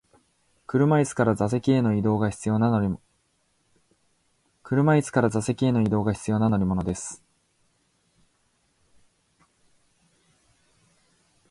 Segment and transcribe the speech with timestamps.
[0.65, 2.81] 車椅子から座席への移動が必要な乗
[6.57, 7.23] り物です。